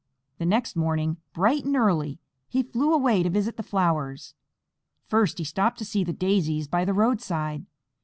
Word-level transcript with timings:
The 0.39 0.47
next 0.47 0.75
morning, 0.75 1.17
bright 1.31 1.63
and 1.63 1.75
early, 1.75 2.17
he 2.49 2.63
flew 2.63 2.91
away 2.91 3.21
to 3.21 3.29
visit 3.29 3.55
the 3.55 3.61
flowers. 3.61 4.33
First 5.05 5.37
he 5.37 5.43
stopped 5.43 5.77
to 5.77 5.85
see 5.85 6.03
the 6.03 6.11
Daisies 6.11 6.67
by 6.67 6.85
the 6.85 6.93
roadside. 6.95 7.67